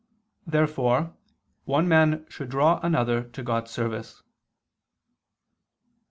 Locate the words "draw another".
2.49-3.21